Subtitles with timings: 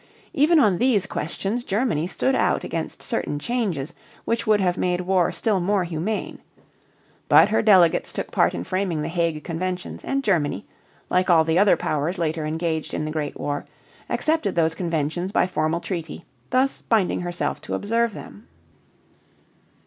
[0.33, 3.93] Even on these questions Germany stood out against certain changes
[4.25, 6.39] which would have made war still more humane.
[7.29, 10.65] But her delegates took part in framing the Hague Conventions; and Germany,
[11.11, 13.63] like all the other powers later engaged in the Great War,
[14.09, 18.47] accepted those conventions by formal treaty, thus binding herself to observe them.